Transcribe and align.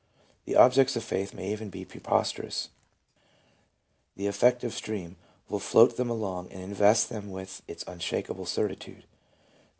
The 0.45 0.55
objects 0.55 0.95
of 0.95 1.03
Faith 1.03 1.31
may 1.31 1.51
even 1.51 1.69
be 1.69 1.85
preposterous; 1.85 2.69
the 4.15 4.25
affective 4.25 4.73
stream 4.73 5.15
will 5.47 5.59
float 5.59 5.95
them 5.95 6.09
along 6.09 6.51
and 6.51 6.63
invest 6.63 7.09
them 7.09 7.29
with 7.29 7.61
its 7.67 7.83
unshakable 7.85 8.47
certitude. 8.47 9.05